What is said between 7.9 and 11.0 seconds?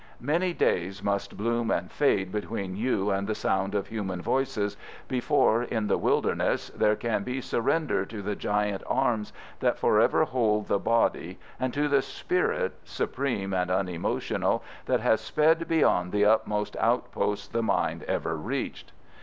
to the giant arms that forever hold the